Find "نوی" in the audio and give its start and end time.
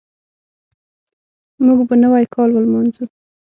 2.03-2.25